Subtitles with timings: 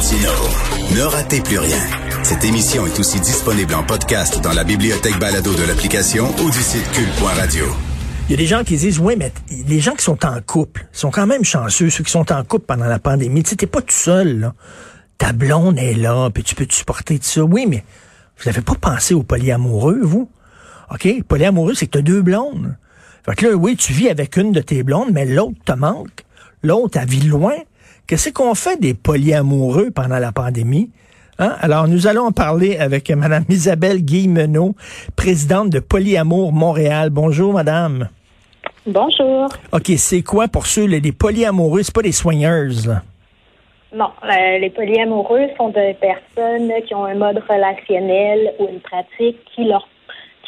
[0.00, 1.76] Ne ratez plus rien.
[2.22, 6.58] Cette émission est aussi disponible en podcast dans la bibliothèque balado de l'application ou du
[6.58, 7.66] site cul.radio.
[8.26, 9.30] Il y a des gens qui disent, oui, mais
[9.68, 12.64] les gens qui sont en couple sont quand même chanceux, ceux qui sont en couple
[12.64, 13.42] pendant la pandémie.
[13.42, 14.54] Tu sais, t'es pas tout seul, là.
[15.18, 17.42] Ta blonde est là, puis tu peux te supporter de ça?
[17.42, 17.84] Oui, mais
[18.38, 20.30] vous n'avez pas pensé au polyamoureux, vous?
[20.94, 21.24] OK?
[21.28, 22.74] Polyamoureux, c'est que t'as deux blondes.
[23.26, 26.24] Fait que là, oui, tu vis avec une de tes blondes, mais l'autre te manque.
[26.62, 27.52] L'autre, elle vit loin.
[28.10, 30.90] Qu'est-ce qu'on fait des polyamoureux pendant la pandémie?
[31.38, 31.54] Hein?
[31.60, 34.74] Alors, nous allons en parler avec Mme Isabelle Guillemenot,
[35.14, 37.10] présidente de Polyamour Montréal.
[37.10, 38.08] Bonjour, madame.
[38.84, 39.46] Bonjour.
[39.70, 41.84] OK, c'est quoi pour ceux, les, les polyamoureux?
[41.84, 43.02] C'est pas des soigneuses, là?
[43.94, 49.38] Non, euh, les polyamoureux sont des personnes qui ont un mode relationnel ou une pratique
[49.54, 49.86] qui leur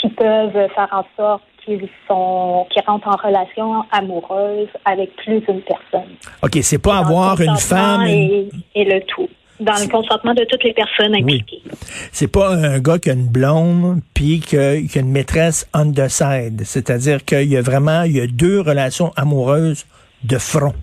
[0.00, 5.62] qui peuvent faire en sorte qu'ils sont qui rentrent en relation amoureuse avec plus d'une
[5.62, 6.10] personne.
[6.42, 9.28] OK, c'est pas avoir une femme et, et, le tout
[9.60, 11.62] dans le consentement de toutes les personnes impliquées.
[11.64, 11.72] Oui.
[12.10, 16.08] C'est pas un gars qui a une blonde puis qui a une maîtresse on the
[16.08, 19.86] side, c'est-à-dire qu'il y a vraiment il y a deux relations amoureuses
[20.24, 20.74] de front.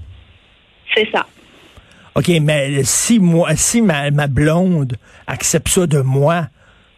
[0.96, 1.26] C'est ça.
[2.16, 4.96] OK, mais si moi si ma, ma blonde
[5.28, 6.48] accepte ça de moi,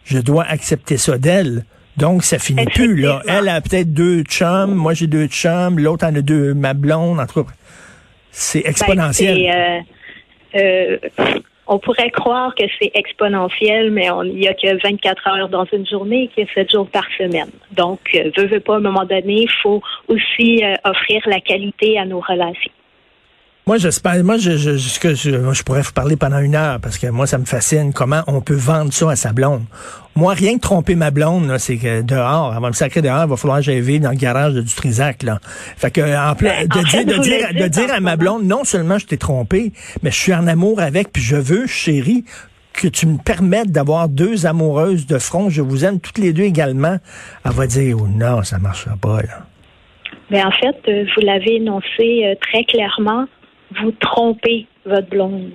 [0.03, 1.65] je dois accepter ça d'elle.
[1.97, 3.21] Donc, ça finit plus, là.
[3.27, 7.19] Elle a peut-être deux chums, moi j'ai deux chums, l'autre en a deux, ma blonde,
[7.19, 7.51] en tout cas.
[8.31, 9.37] C'est exponentiel.
[9.37, 9.85] Ben,
[10.55, 10.97] euh, euh,
[11.67, 15.87] on pourrait croire que c'est exponentiel, mais il n'y a que 24 heures dans une
[15.87, 17.49] journée, qu'il y a 7 jours par semaine.
[17.71, 21.39] Donc, euh, veux, veux pas, à un moment donné, il faut aussi euh, offrir la
[21.39, 22.73] qualité à nos relations.
[23.67, 27.07] Moi, j'espère, moi, je, je, je, je, pourrais vous parler pendant une heure parce que
[27.07, 29.63] moi, ça me fascine comment on peut vendre ça à sa blonde.
[30.15, 33.37] Moi, rien que tromper ma blonde, c'est que dehors, avant me sacrer dehors, il va
[33.37, 35.39] falloir que j'aille dans le garage de, du Trisac, là.
[35.77, 38.97] Fait que, en plein, de, dire, de, dire, de dire à ma blonde, non seulement
[38.97, 42.25] je t'ai trompé, mais je suis en amour avec, puis je veux, chérie,
[42.73, 46.43] que tu me permettes d'avoir deux amoureuses de front, je vous aime toutes les deux
[46.43, 46.97] également.
[47.45, 49.45] Elle va dire, oh non, ça marchera pas, là.
[50.31, 53.27] Mais en fait, euh, vous l'avez énoncé euh, très clairement
[53.79, 55.51] vous trompez votre blonde.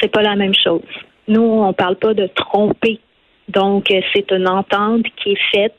[0.00, 0.82] C'est pas la même chose.
[1.28, 3.00] Nous, on parle pas de tromper.
[3.48, 5.78] Donc, euh, c'est une entente qui est faite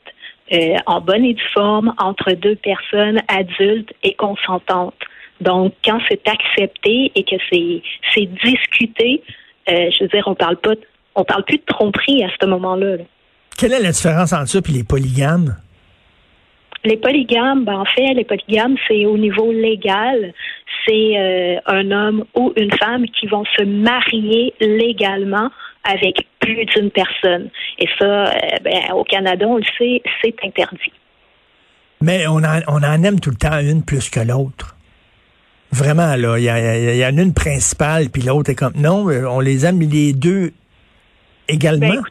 [0.52, 4.94] euh, en bonne et due forme entre deux personnes adultes et consentantes.
[5.40, 9.22] Donc, quand c'est accepté et que c'est discuté,
[9.68, 10.74] euh, je veux dire, on parle pas,
[11.14, 12.98] on parle plus de tromperie à ce moment-là.
[13.58, 15.56] Quelle est la différence entre ça et les polygames?
[16.84, 20.34] Les polygames, ben en fait, les polygames, c'est au niveau légal,
[20.86, 25.50] c'est euh, un homme ou une femme qui vont se marier légalement
[25.84, 27.48] avec plus d'une personne.
[27.78, 28.30] Et ça, euh,
[28.62, 30.92] ben, au Canada, on le sait, c'est interdit.
[32.02, 34.76] Mais on en, on en aime tout le temps une plus que l'autre.
[35.72, 38.74] Vraiment, là, il y, y, y, en a une principale, puis l'autre est comme...
[38.76, 40.52] Non, on les aime les deux
[41.48, 41.88] également.
[41.88, 42.02] Ben,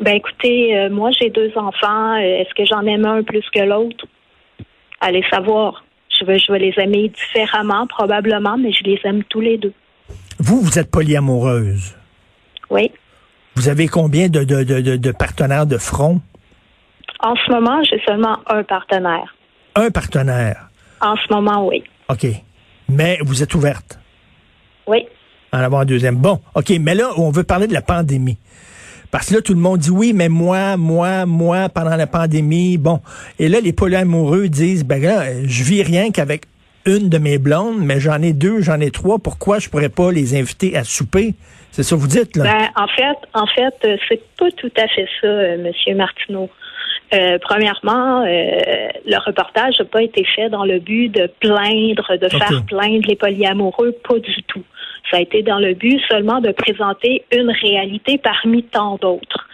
[0.00, 2.16] ben écoutez, euh, moi j'ai deux enfants.
[2.16, 4.06] Est-ce que j'en aime un plus que l'autre?
[5.00, 5.84] Allez savoir.
[6.18, 9.72] Je vais, je vais les aimer différemment, probablement, mais je les aime tous les deux.
[10.38, 11.96] Vous, vous êtes polyamoureuse.
[12.70, 12.92] Oui.
[13.56, 16.20] Vous avez combien de, de, de, de partenaires de front?
[17.20, 19.34] En ce moment, j'ai seulement un partenaire.
[19.74, 20.68] Un partenaire?
[21.00, 21.82] En ce moment, oui.
[22.08, 22.26] OK.
[22.88, 23.98] Mais vous êtes ouverte?
[24.86, 25.06] Oui.
[25.52, 26.16] En avoir un deuxième.
[26.16, 26.70] Bon, OK.
[26.80, 28.38] Mais là, on veut parler de la pandémie.
[29.14, 32.78] Parce que là, tout le monde dit oui, mais moi, moi, moi, pendant la pandémie,
[32.78, 32.98] bon.
[33.38, 36.46] Et là, les polyamoureux disent, ben là, je vis rien qu'avec
[36.84, 39.20] une de mes blondes, mais j'en ai deux, j'en ai trois.
[39.20, 41.34] Pourquoi je pourrais pas les inviter à souper?
[41.70, 42.42] C'est ça que vous dites, là?
[42.42, 46.50] Ben, en fait, en fait, c'est pas tout à fait ça, euh, Monsieur Martineau.
[47.12, 52.26] Euh, premièrement, euh, le reportage n'a pas été fait dans le but de plaindre, de
[52.26, 52.38] okay.
[52.38, 54.64] faire plaindre les polyamoureux, pas du tout.
[55.10, 59.48] Ça a été dans le but seulement de présenter une réalité parmi tant d'autres.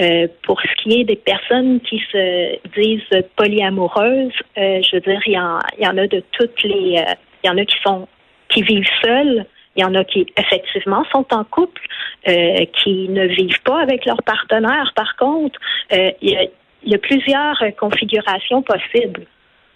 [0.00, 5.20] Euh, pour ce qui est des personnes qui se disent polyamoureuses, euh, je veux dire,
[5.26, 7.64] il y, en, il y en a de toutes les, euh, il y en a
[7.64, 8.06] qui sont
[8.48, 9.44] qui vivent seuls,
[9.76, 11.82] il y en a qui effectivement sont en couple,
[12.28, 14.92] euh, qui ne vivent pas avec leur partenaire.
[14.94, 15.58] Par contre,
[15.90, 16.44] il y, a,
[16.84, 19.26] il y a plusieurs configurations possibles.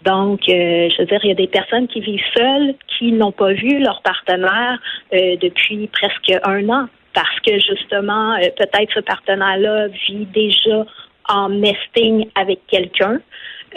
[0.03, 3.31] Donc, euh, je veux dire, il y a des personnes qui vivent seules, qui n'ont
[3.31, 4.79] pas vu leur partenaire
[5.13, 10.85] euh, depuis presque un an, parce que justement, euh, peut-être ce partenaire-là vit déjà
[11.29, 13.19] en nesting avec quelqu'un.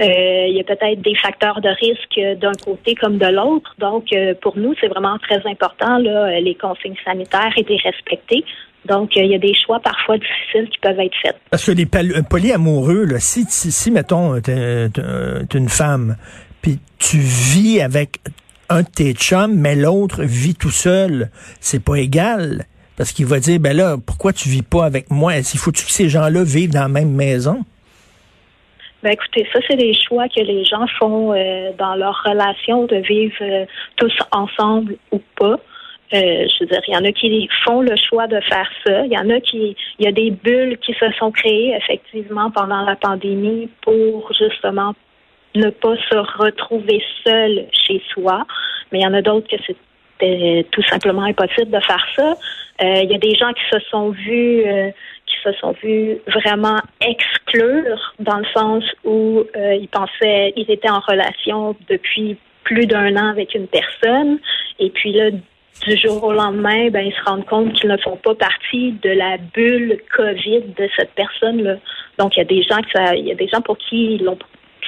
[0.01, 3.73] il y a peut-être des facteurs de risque d'un côté comme de l'autre.
[3.79, 4.09] Donc,
[4.43, 8.45] pour nous, c'est vraiment très important, là, les consignes sanitaires et les respecter.
[8.89, 11.37] Donc, il y a des choix parfois difficiles qui peuvent être faits.
[11.51, 14.89] Parce que les polyamoureux, là, si, si, si, mettons, t'es
[15.55, 16.17] une femme,
[16.63, 18.19] puis tu vis avec
[18.69, 21.31] un de tes chums, mais l'autre vit tout seul,
[21.61, 22.65] c'est pas égal.
[22.97, 25.37] Parce qu'il va dire, ben là, pourquoi tu vis pas avec moi?
[25.37, 27.65] Est-ce qu'il faut que ces gens-là vivent dans la même maison?
[29.03, 32.97] Ben écoutez, ça, c'est des choix que les gens font euh, dans leur relation de
[32.97, 33.67] vivre euh,
[33.97, 35.61] tous ensemble ou pas.
[36.15, 39.05] Euh, je veux dire, il y en a qui font le choix de faire ça.
[39.07, 42.51] Il y en a qui, il y a des bulles qui se sont créées effectivement
[42.51, 44.95] pendant la pandémie pour justement
[45.55, 48.47] ne pas se retrouver seul chez soi.
[48.93, 52.37] Mais il y en a d'autres que c'était tout simplement impossible de faire ça.
[52.83, 54.91] Euh, il y a des gens qui se sont vus, euh,
[55.27, 61.01] qui se sont vus vraiment exclure dans le sens où ils pensaient, ils étaient en
[61.01, 62.37] relation depuis
[62.67, 64.39] plus d'un an avec une personne,
[64.79, 65.31] et puis là,
[65.85, 69.11] du jour au lendemain, ben, ils se rendent compte qu'ils ne font pas partie de
[69.11, 71.77] la bulle COVID de cette personne-là.
[72.19, 74.21] Donc, il y a des gens que ça, il y a des gens pour qui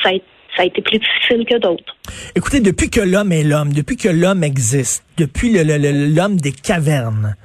[0.02, 0.10] ça,
[0.58, 1.96] a, été plus difficile que d'autres.
[2.34, 7.36] Écoutez, depuis que l'homme est l'homme, depuis que l'homme existe, depuis l'homme des cavernes,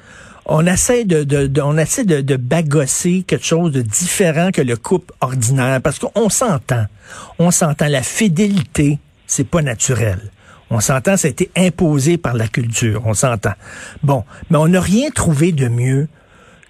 [0.46, 4.76] on essaie de, de, on essaie de, de, bagosser quelque chose de différent que le
[4.76, 6.86] couple ordinaire parce qu'on s'entend.
[7.40, 7.88] On s'entend.
[7.88, 10.20] La fidélité, c'est pas naturel.
[10.74, 13.54] On s'entend, ça a été imposé par la culture, on s'entend.
[14.02, 16.08] Bon, mais on n'a rien trouvé de mieux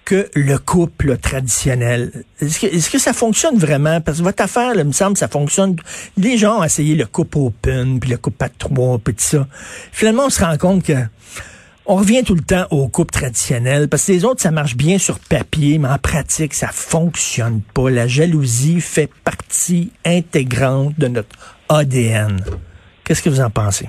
[0.04, 2.12] que le couple traditionnel.
[2.40, 4.02] Est-ce que, ça fonctionne vraiment?
[4.02, 5.76] Parce que votre affaire, il me semble, ça fonctionne.
[6.18, 9.46] Les gens ont essayé le couple open, puis le couple à trois, puis tout ça.
[9.90, 10.92] Finalement, on se rend compte que
[11.86, 14.98] on revient tout le temps au couple traditionnel parce que les autres, ça marche bien
[14.98, 17.90] sur papier, mais en pratique, ça fonctionne pas.
[17.90, 21.36] La jalousie fait partie intégrante de notre
[21.68, 22.42] ADN.
[23.04, 23.88] Qu'est-ce que vous en pensez?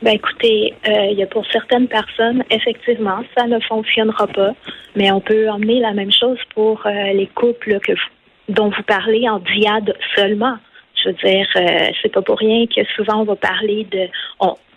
[0.00, 4.52] Ben écoutez, euh, il y a pour certaines personnes, effectivement, ça ne fonctionnera pas,
[4.94, 7.92] mais on peut emmener la même chose pour euh, les couples que
[8.48, 10.56] dont vous parlez en diade seulement.
[11.02, 14.08] Je veux dire, euh, c'est pas pour rien que souvent on va parler de,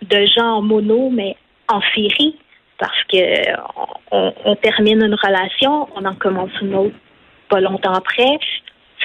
[0.08, 1.36] de gens en mono, mais
[1.68, 2.36] en série,
[2.80, 3.52] parce que
[4.12, 6.96] on, on termine une relation, on en commence une autre
[7.52, 8.40] pas longtemps après,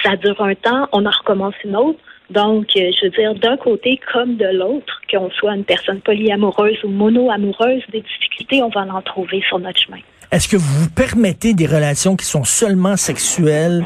[0.03, 1.99] ça dure un temps, on en recommence une autre.
[2.29, 6.77] Donc, euh, je veux dire, d'un côté comme de l'autre, qu'on soit une personne polyamoureuse
[6.83, 9.99] ou mono-amoureuse, des difficultés, on va en trouver sur notre chemin.
[10.31, 13.85] Est-ce que vous permettez des relations qui sont seulement sexuelles,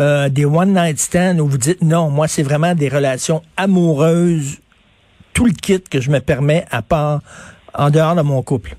[0.00, 4.58] euh, des one-night stands, où vous dites non, moi, c'est vraiment des relations amoureuses,
[5.34, 7.20] tout le kit que je me permets à part,
[7.74, 8.74] en dehors de mon couple?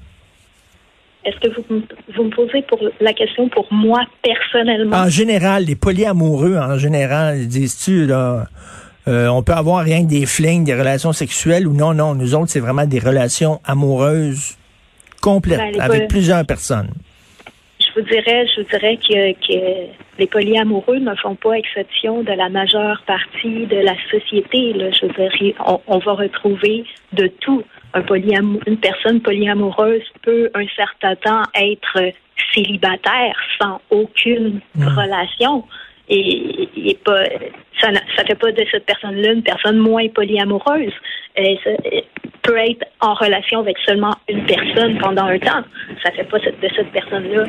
[1.24, 1.84] Est-ce que vous,
[2.16, 4.98] vous, me posez pour la question pour moi personnellement?
[4.98, 8.48] En général, les polyamoureux, en général, disent-tu, là,
[9.08, 12.16] euh, on peut avoir rien que des flings, des relations sexuelles ou non, non.
[12.16, 14.58] Nous autres, c'est vraiment des relations amoureuses
[15.22, 16.90] complètes ben, avec plusieurs personnes.
[17.80, 22.32] Je vous dirais, je vous dirais que, que, les polyamoureux ne font pas exception de
[22.32, 24.74] la majeure partie de la société.
[24.74, 24.90] Là.
[24.92, 25.56] Je dire,
[25.88, 27.64] on, va retrouver de tout.
[27.94, 28.04] Un
[28.66, 32.12] une personne polyamoureuse peut un certain temps être
[32.54, 34.88] célibataire sans aucune hmm.
[34.88, 35.64] relation
[36.10, 37.26] et, et pas
[37.82, 37.98] ça ne
[38.28, 40.94] fait pas de cette personne-là une personne moins polyamoureuse.
[41.36, 41.58] Elle,
[42.44, 45.64] peut être en relation avec seulement une personne pendant un temps.
[46.04, 47.46] Ça fait pas de cette personne-là.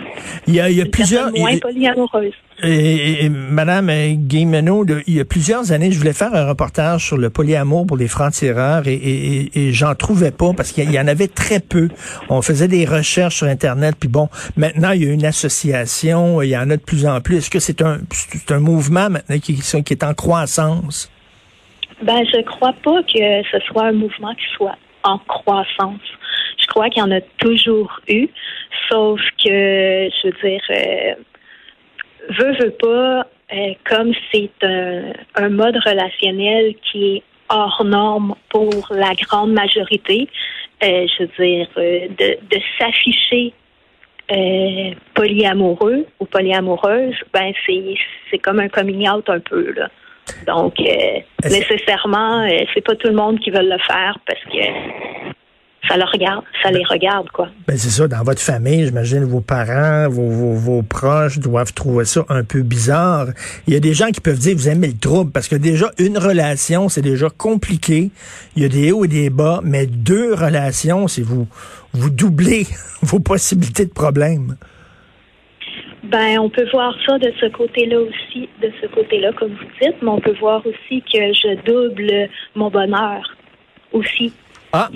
[0.47, 1.31] Il y a, il y a plusieurs.
[1.33, 2.33] Moins polyamoureuse.
[2.63, 7.29] Et, Madame Guillemeno, il y a plusieurs années, je voulais faire un reportage sur le
[7.29, 11.27] polyamour pour les francs-tireurs et, et, et j'en trouvais pas parce qu'il y en avait
[11.27, 11.89] très peu.
[12.29, 16.51] On faisait des recherches sur Internet, puis bon, maintenant il y a une association, il
[16.51, 17.39] y en a de plus en plus.
[17.39, 21.11] Est-ce que c'est un, c'est un mouvement maintenant qui, qui est en croissance?
[22.03, 26.01] Ben, je crois pas que ce soit un mouvement qui soit en croissance.
[26.59, 28.29] Je crois qu'il y en a toujours eu,
[28.91, 31.17] sauf que, je veux dire,
[32.31, 38.87] veut, veut pas, euh, comme c'est un, un, mode relationnel qui est hors norme pour
[38.91, 40.29] la grande majorité,
[40.83, 43.53] euh, je veux dire, euh, de, de s'afficher
[44.33, 47.95] euh, polyamoureux ou polyamoureuse, ben c'est
[48.31, 49.89] c'est comme un coming out un peu là.
[50.47, 55.24] Donc, euh, nécessairement, euh, c'est pas tout le monde qui veut le faire parce que
[55.89, 57.49] ça le regarde, ça les regarde, quoi.
[57.67, 62.25] Ben c'est ça, dans votre famille, j'imagine vos parents, vos, vos, proches doivent trouver ça
[62.29, 63.29] un peu bizarre.
[63.67, 65.91] Il y a des gens qui peuvent dire vous aimez le trouble parce que déjà
[65.99, 68.11] une relation, c'est déjà compliqué.
[68.57, 71.47] Il y a des hauts et des bas, mais deux relations, c'est vous
[71.93, 72.67] vous doublez
[73.03, 74.57] vos possibilités de problème.
[76.05, 79.97] Ben, on peut voir ça de ce côté-là aussi, de ce côté-là, comme vous dites,
[80.03, 83.37] mais on peut voir aussi que je double mon bonheur
[83.93, 84.33] aussi.
[84.73, 84.91] Ah,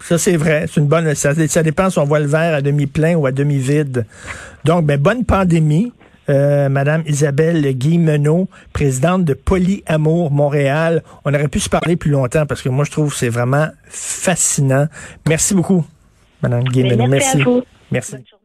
[0.00, 1.14] ça c'est vrai, c'est une bonne.
[1.14, 4.06] Ça, ça, dépend si on voit le verre à demi plein ou à demi vide.
[4.64, 5.92] Donc, ben bonne pandémie.
[6.30, 11.02] Euh, Madame Isabelle Guillemenot, présidente de Polyamour Montréal.
[11.24, 13.68] On aurait pu se parler plus longtemps parce que moi, je trouve que c'est vraiment
[13.88, 14.88] fascinant.
[15.26, 15.86] Merci beaucoup,
[16.42, 17.06] Madame Guillemenot.
[17.06, 17.38] Merci.
[17.90, 18.16] merci.
[18.16, 18.37] merci.